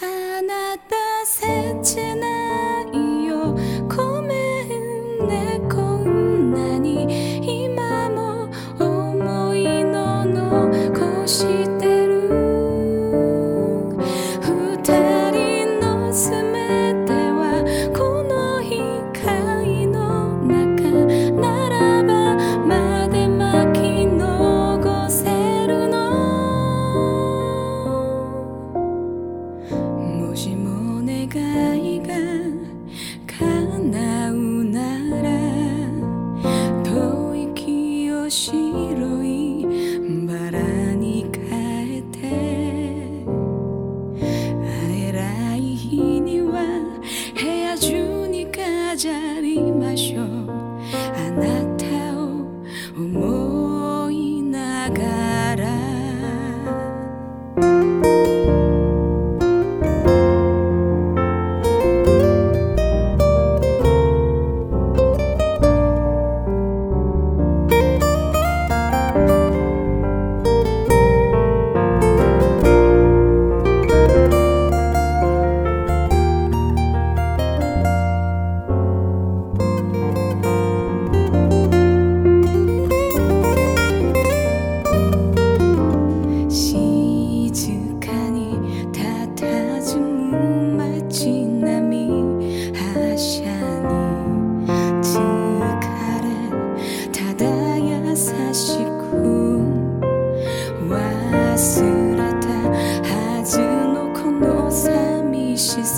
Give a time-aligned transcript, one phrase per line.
[0.00, 0.07] 啊。
[48.98, 50.50] 飾りましょう
[50.90, 51.86] あなた
[52.18, 52.42] を
[52.96, 55.68] 思いながら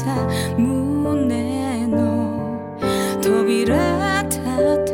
[0.00, 2.00] さ胸の
[3.22, 4.89] 扉立って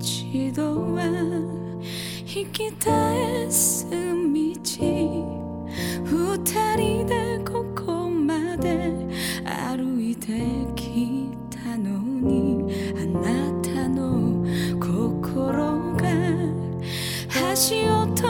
[0.00, 1.02] 一度は
[2.24, 3.96] 引き返す道
[4.30, 4.54] 二
[6.76, 8.92] 人でここまで
[9.44, 10.38] 歩いて
[10.76, 14.46] きたのにあなたの
[14.78, 16.06] 心が
[17.56, 18.24] 橋音飛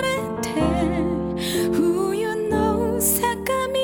[0.00, 0.06] れ
[0.40, 0.48] て
[1.72, 3.74] 冬の坂道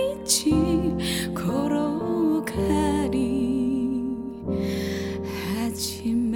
[5.56, 6.30] 始め